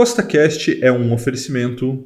[0.00, 2.02] CostaCast é um oferecimento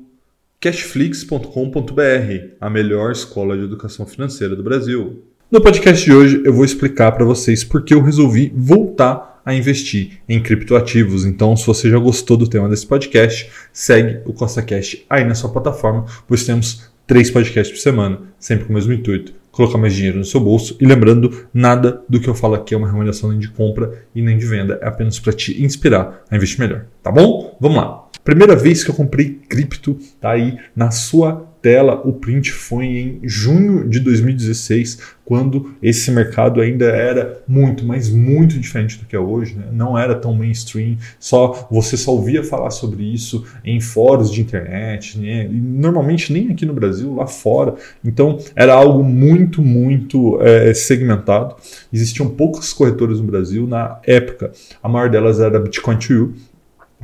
[0.59, 5.23] cashflix.com.br, a melhor escola de educação financeira do Brasil.
[5.49, 9.55] No podcast de hoje eu vou explicar para vocês por que eu resolvi voltar a
[9.55, 11.25] investir em criptoativos.
[11.25, 15.53] Então, se você já gostou do tema desse podcast, segue o CostaCast aí na sua
[15.53, 20.19] plataforma, pois temos três podcasts por semana, sempre com o mesmo intuito colocar mais dinheiro
[20.19, 20.77] no seu bolso.
[20.81, 24.21] E lembrando, nada do que eu falo aqui é uma recomendação nem de compra e
[24.21, 27.57] nem de venda, é apenas para te inspirar a investir melhor, tá bom?
[27.61, 28.05] Vamos lá.
[28.23, 33.21] Primeira vez que eu comprei cripto, tá aí na sua tela, o print foi em
[33.23, 39.19] junho de 2016, quando esse mercado ainda era muito, mas muito diferente do que é
[39.19, 39.69] hoje, né?
[39.73, 45.19] não era tão mainstream, só você só ouvia falar sobre isso em fóruns de internet,
[45.19, 45.49] né?
[45.51, 47.77] normalmente nem aqui no Brasil, lá fora.
[48.05, 51.57] Então era algo muito, muito é, segmentado.
[51.91, 54.53] Existiam poucas corretoras no Brasil na época.
[54.83, 56.35] A maior delas era Bitcoin to You,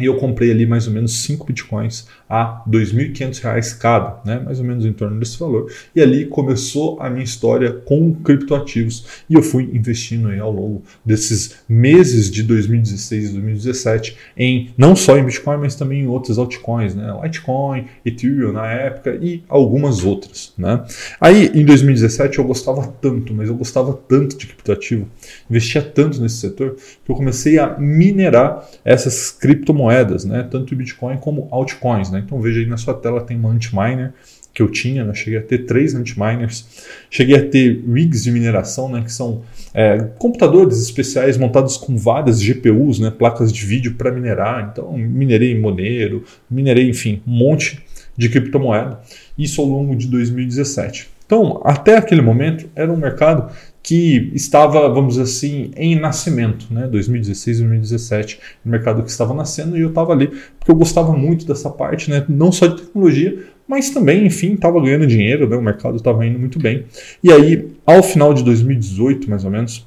[0.00, 4.40] e eu comprei ali mais ou menos 5 bitcoins a R$ 2.500 cada, né?
[4.44, 5.70] mais ou menos em torno desse valor.
[5.94, 10.82] E ali começou a minha história com criptoativos e eu fui investindo aí ao longo
[11.04, 16.38] desses meses de 2016 e 2017 em não só em Bitcoin, mas também em outras
[16.38, 17.12] altcoins, né?
[17.22, 20.52] Litecoin, Ethereum na época e algumas outras.
[20.56, 20.84] Né?
[21.20, 25.08] Aí em 2017 eu gostava tanto, mas eu gostava tanto de criptoativo,
[25.50, 30.46] investia tanto nesse setor que eu comecei a minerar essas criptomoedas moedas, né?
[30.50, 32.10] tanto Bitcoin como altcoins.
[32.10, 32.19] Né?
[32.24, 34.12] Então veja aí na sua tela tem uma Antminer
[34.52, 35.14] que eu tinha, né?
[35.14, 39.02] cheguei a ter três Antminers, cheguei a ter rigs de mineração, né?
[39.02, 43.10] que são é, computadores especiais montados com várias GPUs, né?
[43.10, 44.70] placas de vídeo para minerar.
[44.72, 47.80] Então minerei Monero, minerei, enfim, um monte
[48.16, 49.00] de criptomoeda.
[49.38, 51.08] Isso ao longo de 2017.
[51.30, 56.88] Então, até aquele momento, era um mercado que estava, vamos dizer assim, em nascimento, né?
[56.88, 61.46] 2016, 2017, o mercado que estava nascendo e eu estava ali porque eu gostava muito
[61.46, 62.24] dessa parte, né?
[62.28, 65.54] Não só de tecnologia, mas também, enfim, estava ganhando dinheiro, né?
[65.54, 66.86] O mercado estava indo muito bem.
[67.22, 69.86] E aí, ao final de 2018, mais ou menos,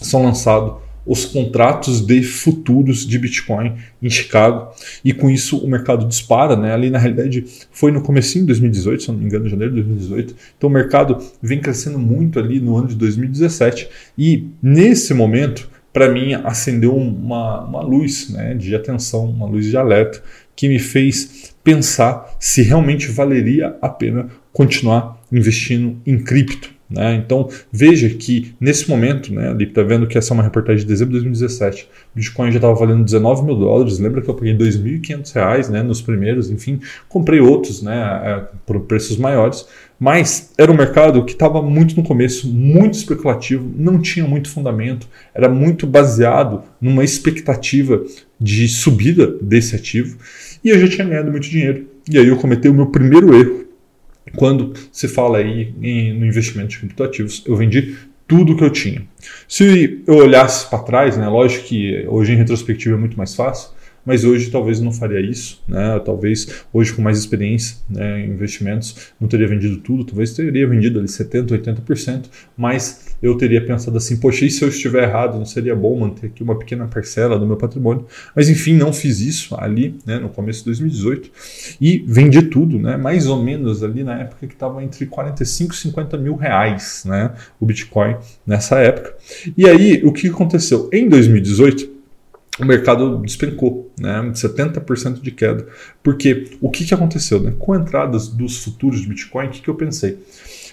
[0.00, 4.72] são lançados os contratos de futuros de Bitcoin em Chicago
[5.04, 6.72] e com isso o mercado dispara, né?
[6.72, 10.34] Ali na realidade foi no comecinho de 2018, se não me engano, janeiro de 2018.
[10.56, 16.10] Então o mercado vem crescendo muito ali no ano de 2017 e nesse momento para
[16.12, 20.20] mim acendeu uma, uma luz né, de atenção, uma luz de alerta
[20.56, 26.73] que me fez pensar se realmente valeria a pena continuar investindo em cripto.
[26.88, 27.14] Né?
[27.14, 30.86] Então veja que nesse momento, né, ali está vendo que essa é uma reportagem de
[30.86, 33.98] dezembro de 2017, o Bitcoin já estava valendo 19 mil dólares.
[33.98, 38.80] Lembra que eu paguei 2.500 reais né, nos primeiros, enfim, comprei outros né, é, por
[38.80, 39.66] preços maiores,
[39.98, 45.08] mas era um mercado que estava muito no começo, muito especulativo, não tinha muito fundamento,
[45.34, 48.04] era muito baseado numa expectativa
[48.38, 50.18] de subida desse ativo
[50.62, 51.86] e eu já tinha ganhado muito dinheiro.
[52.10, 53.64] E aí eu cometi o meu primeiro erro
[54.36, 57.96] quando se fala aí em, no investimento de criptoativos, eu vendi
[58.26, 59.02] tudo que eu tinha.
[59.46, 63.70] Se eu olhasse para trás, né, lógico que hoje em retrospectiva é muito mais fácil,
[64.04, 65.98] mas hoje talvez não faria isso, né?
[66.04, 70.98] Talvez hoje com mais experiência né, em investimentos não teria vendido tudo, talvez teria vendido
[70.98, 72.24] ali 70, 80%,
[72.56, 76.26] mas eu teria pensado assim, poxa, e se eu estiver errado, não seria bom manter
[76.26, 78.06] aqui uma pequena parcela do meu patrimônio?
[78.36, 81.30] Mas enfim, não fiz isso ali, né, no começo de 2018
[81.80, 82.96] e vendi tudo, né?
[82.96, 87.32] Mais ou menos ali na época que estava entre 45 e 50 mil reais, né?
[87.60, 88.16] O Bitcoin
[88.46, 89.14] nessa época.
[89.56, 90.88] E aí, o que aconteceu?
[90.92, 91.93] Em 2018,
[92.58, 94.30] o mercado despencou, né?
[94.32, 95.66] 70% de queda.
[96.02, 97.40] Porque o que, que aconteceu?
[97.40, 97.52] Né?
[97.58, 100.18] Com a entrada dos futuros de Bitcoin, o que, que eu pensei?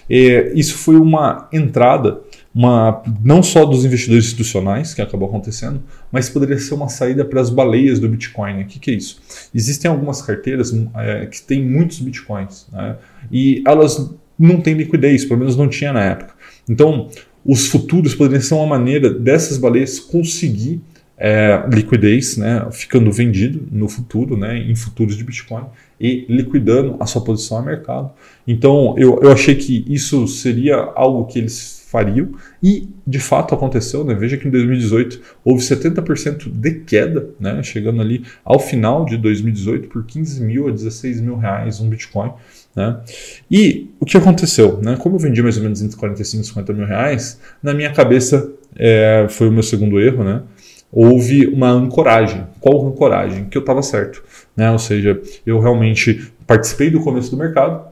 [0.08, 2.20] É, isso foi uma entrada,
[2.54, 7.40] uma, não só dos investidores institucionais, que acabou acontecendo, mas poderia ser uma saída para
[7.40, 8.54] as baleias do Bitcoin.
[8.54, 8.62] Né?
[8.62, 9.20] O que, que é isso?
[9.54, 12.96] Existem algumas carteiras é, que têm muitos Bitcoins né?
[13.30, 16.34] e elas não têm liquidez, pelo menos não tinha na época.
[16.68, 17.08] Então,
[17.44, 20.80] os futuros poderiam ser uma maneira dessas baleias conseguir
[21.18, 25.64] é, liquidez, né, ficando vendido no futuro, né, em futuros de Bitcoin
[26.00, 28.10] e liquidando a sua posição a mercado.
[28.46, 32.30] Então eu, eu achei que isso seria algo que eles fariam
[32.62, 34.02] e de fato aconteceu.
[34.02, 34.14] Né?
[34.14, 39.88] Veja que em 2018 houve 70% de queda, né, chegando ali ao final de 2018
[39.88, 42.32] por 15 mil a 16 mil reais um Bitcoin.
[42.74, 42.98] Né?
[43.50, 44.80] E o que aconteceu?
[44.80, 44.96] Né?
[44.98, 48.50] Como eu vendi mais ou menos entre 45 e 50 mil reais, na minha cabeça
[48.74, 50.42] é, foi o meu segundo erro, né?
[50.92, 52.46] Houve uma ancoragem.
[52.60, 53.46] Qual ancoragem?
[53.46, 54.22] Que eu estava certo.
[54.54, 54.70] Né?
[54.70, 57.90] Ou seja, eu realmente participei do começo do mercado,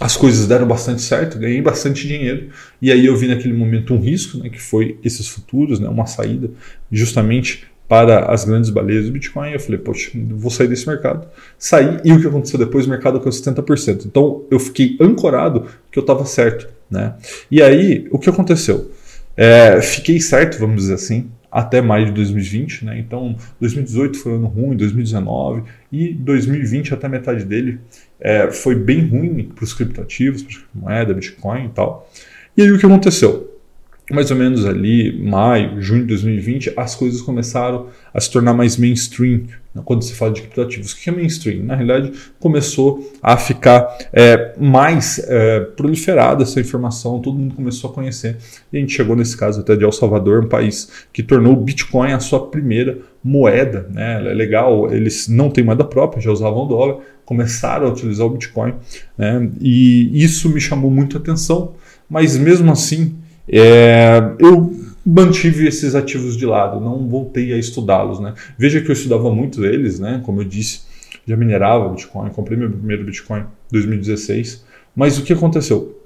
[0.00, 2.48] as coisas deram bastante certo, ganhei bastante dinheiro,
[2.80, 6.06] e aí eu vi naquele momento um risco, né, que foi esses futuros, né, uma
[6.06, 6.48] saída
[6.90, 9.50] justamente para as grandes baleias do Bitcoin.
[9.50, 11.26] Eu falei, poxa, vou sair desse mercado.
[11.58, 12.86] Saí e o que aconteceu depois?
[12.86, 14.06] O mercado caiu 70%.
[14.06, 16.68] Então eu fiquei ancorado que eu estava certo.
[16.88, 17.14] Né?
[17.50, 18.92] E aí, o que aconteceu?
[19.36, 22.98] É, fiquei certo, vamos dizer assim, até maio de 2020, né?
[22.98, 27.80] Então, 2018 foi um ano ruim, 2019 e 2020 até metade dele
[28.20, 32.08] é, foi bem ruim para os criptoativos, para moeda, Bitcoin e tal.
[32.56, 33.49] E aí o que aconteceu?
[34.10, 38.76] Mais ou menos ali, maio, junho de 2020, as coisas começaram a se tornar mais
[38.76, 40.92] mainstream né, quando se fala de criptoativos.
[40.92, 41.64] O que é mainstream?
[41.64, 47.92] Na realidade, começou a ficar é, mais é, proliferada essa informação, todo mundo começou a
[47.92, 48.36] conhecer.
[48.72, 51.56] E a gente chegou nesse caso até de El Salvador, um país que tornou o
[51.56, 53.86] Bitcoin a sua primeira moeda.
[53.90, 54.30] Né?
[54.30, 58.74] É legal, eles não têm moeda própria, já usavam dólar, começaram a utilizar o Bitcoin.
[59.16, 59.50] Né?
[59.60, 61.74] E isso me chamou muito a atenção.
[62.08, 63.14] Mas mesmo assim,
[63.48, 68.20] é, eu mantive esses ativos de lado, não voltei a estudá-los.
[68.20, 68.34] Né?
[68.58, 70.20] Veja que eu estudava muito eles, né?
[70.24, 70.82] como eu disse,
[71.26, 74.64] já minerava Bitcoin, comprei meu primeiro Bitcoin em 2016.
[74.94, 75.98] Mas o que aconteceu?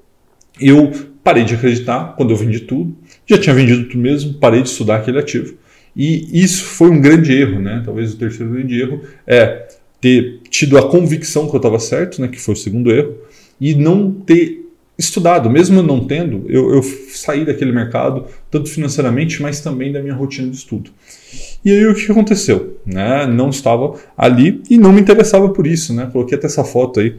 [0.59, 0.91] Eu
[1.23, 2.95] parei de acreditar quando eu vendi tudo,
[3.25, 5.55] já tinha vendido tudo mesmo, parei de estudar aquele ativo.
[5.95, 7.81] E isso foi um grande erro, né?
[7.83, 9.67] Talvez o terceiro grande erro é
[10.01, 12.27] ter tido a convicção que eu estava certo, né?
[12.27, 13.15] Que foi o segundo erro,
[13.59, 14.64] e não ter
[14.97, 20.13] estudado, mesmo não tendo, eu, eu, saí daquele mercado, tanto financeiramente, mas também da minha
[20.13, 20.91] rotina de estudo.
[21.63, 22.77] E aí o que aconteceu?
[22.85, 23.25] Né?
[23.25, 25.93] Não estava ali e não me interessava por isso.
[25.93, 26.07] Né?
[26.11, 27.15] Coloquei até essa foto aí,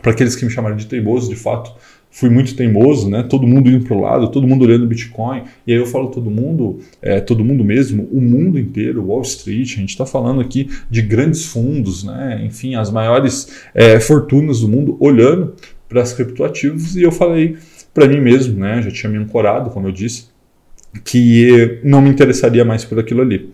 [0.00, 1.72] para aqueles que me chamaram de teimoso, de fato,
[2.10, 3.22] fui muito teimoso, né?
[3.22, 5.42] Todo mundo indo para o lado, todo mundo olhando Bitcoin.
[5.66, 9.74] E aí eu falo todo mundo, é, todo mundo mesmo, o mundo inteiro, Wall Street.
[9.74, 12.42] A gente está falando aqui de grandes fundos, né?
[12.44, 15.54] Enfim, as maiores é, fortunas do mundo olhando
[15.88, 17.56] para as criptoativos e eu falei
[17.94, 20.26] para mim mesmo, né, já tinha me ancorado, como eu disse,
[21.04, 23.50] que não me interessaria mais por aquilo ali.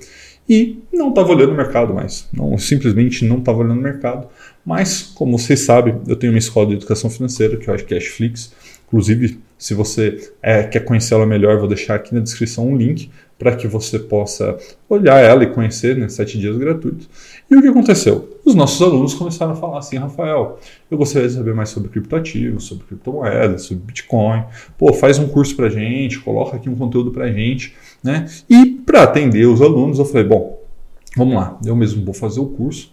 [0.47, 4.29] E não estava olhando o mercado mais, não, simplesmente não estava olhando o mercado.
[4.65, 8.53] Mas, como vocês sabem, eu tenho uma escola de educação financeira, que é a Cashflix.
[8.87, 13.11] Inclusive, se você é, quer conhecer ela melhor, vou deixar aqui na descrição um link
[13.39, 17.09] para que você possa olhar ela e conhecer, né, sete dias gratuitos.
[17.51, 18.39] E o que aconteceu?
[18.45, 20.59] Os nossos alunos começaram a falar assim, Rafael,
[20.91, 24.45] eu gostaria de saber mais sobre criptoativos, sobre criptomoedas, sobre Bitcoin.
[24.77, 28.27] Pô, faz um curso para gente, coloca aqui um conteúdo para gente, né?
[28.51, 30.63] E para atender os alunos, eu falei, bom,
[31.17, 32.91] Vamos lá, eu mesmo vou fazer o curso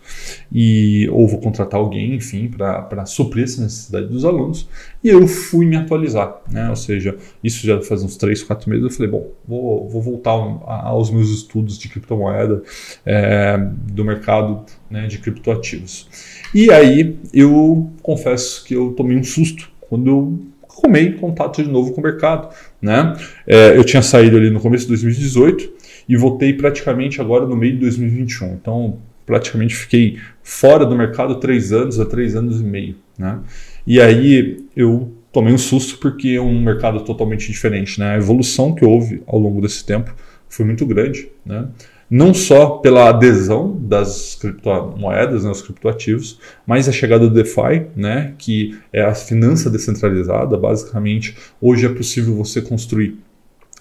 [0.52, 4.70] e ou vou contratar alguém, enfim, para suprir essa necessidade dos alunos.
[5.04, 6.70] E eu fui me atualizar, né?
[6.70, 8.86] Ou seja, isso já faz uns 3, 4 meses.
[8.86, 12.62] Eu falei, bom, vou, vou voltar aos meus estudos de criptomoeda,
[13.04, 13.58] é,
[13.92, 16.08] do mercado né, de criptoativos.
[16.54, 20.40] E aí eu confesso que eu tomei um susto quando eu
[20.70, 22.54] arrumei contato de novo com o mercado.
[22.80, 23.16] Né?
[23.48, 25.81] É, eu tinha saído ali no começo de 2018
[26.12, 28.56] e voltei praticamente agora no meio de 2021.
[28.56, 32.98] Então, praticamente fiquei fora do mercado três anos a três anos e meio.
[33.18, 33.40] Né?
[33.88, 37.98] E aí eu tomei um susto porque é um mercado totalmente diferente.
[37.98, 38.16] Né?
[38.16, 40.14] A evolução que houve ao longo desse tempo
[40.50, 41.30] foi muito grande.
[41.46, 41.70] Né?
[42.10, 48.34] Não só pela adesão das criptomoedas, né, os criptoativos, mas a chegada do DeFi, né,
[48.38, 50.58] que é a finança descentralizada.
[50.58, 53.18] Basicamente, hoje é possível você construir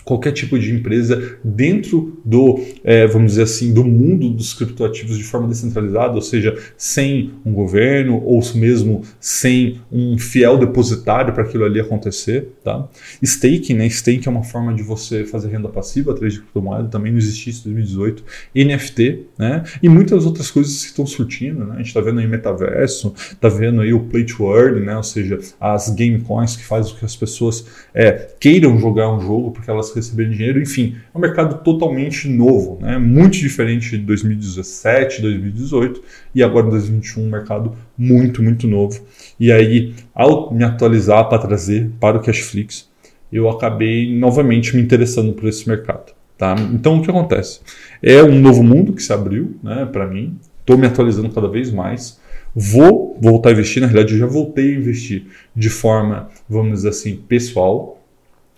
[0.05, 5.25] qualquer tipo de empresa dentro do, é, vamos dizer assim, do mundo dos criptoativos de
[5.25, 11.65] forma descentralizada, ou seja, sem um governo ou mesmo sem um fiel depositário para aquilo
[11.65, 12.49] ali acontecer.
[12.65, 12.89] Tá?
[13.23, 13.87] Staking, né?
[13.87, 17.51] Staking é uma forma de você fazer renda passiva através de criptomoeda, também não existia
[17.51, 18.25] isso em 2018.
[18.55, 19.65] NFT, né?
[19.83, 21.75] E muitas outras coisas que estão surtindo, né?
[21.75, 24.97] A gente está vendo aí metaverso, está vendo aí o play to earn, né?
[24.97, 29.21] Ou seja, as game coins que fazem com que as pessoas é, queiram jogar um
[29.21, 32.99] jogo porque elas receber dinheiro, enfim, é um mercado totalmente novo, né?
[32.99, 36.03] muito diferente de 2017, 2018
[36.35, 39.01] e agora 2021, um mercado muito, muito novo.
[39.39, 42.89] E aí, ao me atualizar para trazer para o Cashflix,
[43.33, 46.13] eu acabei novamente me interessando por esse mercado.
[46.37, 46.57] Tá?
[46.73, 47.61] Então, o que acontece?
[48.03, 51.71] É um novo mundo que se abriu né, para mim, estou me atualizando cada vez
[51.71, 52.19] mais.
[52.55, 56.89] Vou voltar a investir, na realidade, eu já voltei a investir de forma, vamos dizer
[56.89, 58.03] assim, pessoal.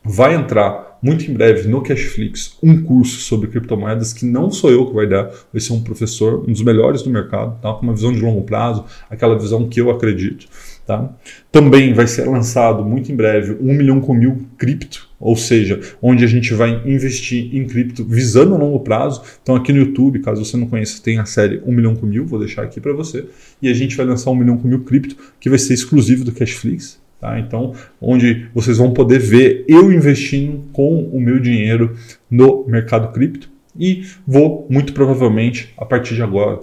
[0.04, 4.86] Vai entrar muito em breve no Cashflix um curso sobre criptomoedas que não sou eu
[4.86, 7.72] que vai dar, vai ser um professor, um dos melhores do mercado, tá?
[7.74, 10.46] com uma visão de longo prazo, aquela visão que eu acredito.
[10.86, 11.12] Tá?
[11.50, 16.24] Também vai ser lançado muito em breve um milhão com mil cripto, ou seja, onde
[16.24, 19.22] a gente vai investir em cripto visando a longo prazo.
[19.42, 22.26] Então aqui no YouTube, caso você não conheça, tem a série um milhão com mil,
[22.26, 23.26] vou deixar aqui para você.
[23.60, 26.32] E a gente vai lançar um milhão com mil cripto, que vai ser exclusivo do
[26.32, 27.01] Cashflix.
[27.22, 27.38] Tá?
[27.38, 31.96] Então, onde vocês vão poder ver eu investindo com o meu dinheiro
[32.28, 33.48] no mercado cripto.
[33.78, 36.58] E vou, muito provavelmente, a partir de agora,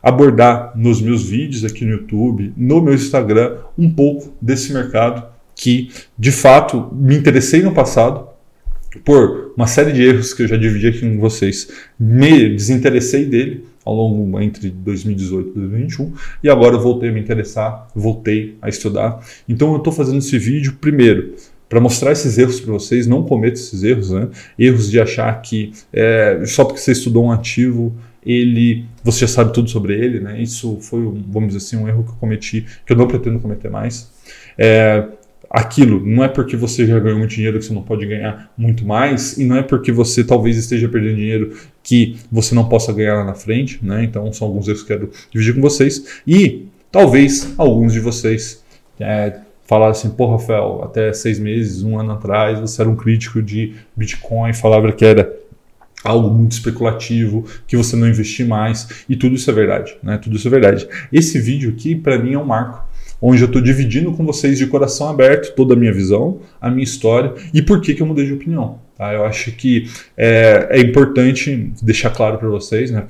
[0.00, 5.90] abordar nos meus vídeos aqui no YouTube, no meu Instagram, um pouco desse mercado que,
[6.16, 8.28] de fato, me interessei no passado,
[9.04, 11.68] por uma série de erros que eu já dividi aqui com vocês,
[11.98, 16.12] me desinteressei dele ao longo entre 2018 e 2021
[16.42, 19.20] e agora eu voltei a me interessar, voltei a estudar.
[19.48, 21.34] Então eu estou fazendo esse vídeo primeiro
[21.68, 24.28] para mostrar esses erros para vocês, não cometa esses erros, né?
[24.58, 27.92] Erros de achar que é, só porque você estudou um ativo
[28.24, 30.40] ele você já sabe tudo sobre ele, né?
[30.40, 33.70] Isso foi, vamos dizer assim, um erro que eu cometi, que eu não pretendo cometer
[33.70, 34.10] mais.
[34.56, 35.06] É,
[35.50, 36.04] aquilo.
[36.04, 39.36] Não é porque você já ganhou muito dinheiro que você não pode ganhar muito mais,
[39.38, 43.24] e não é porque você talvez esteja perdendo dinheiro que você não possa ganhar lá
[43.24, 44.02] na frente, né?
[44.02, 46.20] Então são alguns erros que eu quero dividir com vocês.
[46.26, 48.64] E talvez alguns de vocês
[48.98, 53.42] é, falaram assim, pô, Rafael, até seis meses, um ano atrás, você era um crítico
[53.42, 55.30] de Bitcoin, falava que era
[56.02, 60.18] algo muito especulativo, que você não investir mais, e tudo isso é verdade, né?
[60.18, 60.88] Tudo isso é verdade.
[61.12, 62.84] Esse vídeo aqui, para mim, é um marco
[63.20, 66.84] onde eu estou dividindo com vocês de coração aberto toda a minha visão, a minha
[66.84, 68.80] história e por que, que eu mudei de opinião.
[68.96, 69.12] Tá?
[69.12, 73.06] Eu acho que é, é importante deixar claro para vocês, né?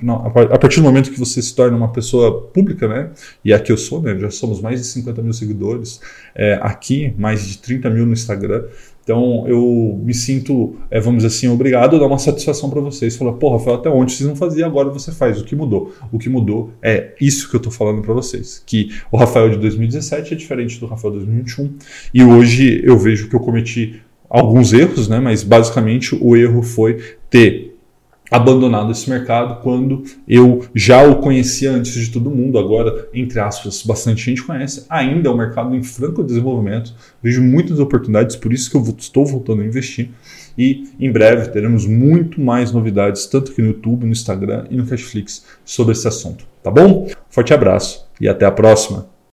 [0.51, 3.11] a partir do momento que você se torna uma pessoa pública, né?
[3.45, 4.19] e aqui eu sou, né?
[4.19, 6.01] já somos mais de 50 mil seguidores,
[6.35, 8.65] é, aqui mais de 30 mil no Instagram,
[9.05, 13.15] então eu me sinto, é, vamos dizer assim, obrigado a dar uma satisfação para vocês.
[13.15, 15.39] Falar, pô, Rafael, até ontem vocês não faziam, agora você faz.
[15.41, 15.95] O que mudou?
[16.11, 18.63] O que mudou é isso que eu estou falando para vocês.
[18.65, 21.75] Que o Rafael de 2017 é diferente do Rafael de 2021.
[22.15, 24.01] E hoje eu vejo que eu cometi
[24.35, 25.21] alguns erros, né?
[25.21, 26.99] Mas basicamente o erro foi
[27.31, 27.77] ter
[28.29, 32.59] abandonado esse mercado quando eu já o conhecia antes de todo mundo.
[32.59, 34.87] Agora, entre aspas, bastante gente conhece.
[34.91, 36.93] Ainda é um mercado em franco desenvolvimento.
[37.23, 40.11] Vejo muitas oportunidades, por isso que eu estou voltando a investir.
[40.59, 44.85] E em breve teremos muito mais novidades, tanto aqui no YouTube, no Instagram e no
[44.85, 46.45] Cashflix, sobre esse assunto.
[46.61, 47.09] Tá bom?
[47.31, 49.14] Forte abraço e até a próxima!